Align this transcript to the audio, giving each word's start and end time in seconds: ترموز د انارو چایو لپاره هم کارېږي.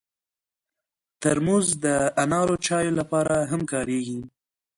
ترموز 1.21 1.67
د 1.83 1.85
انارو 2.23 2.55
چایو 2.67 2.97
لپاره 2.99 3.35
هم 3.51 3.61
کارېږي. 3.71 4.19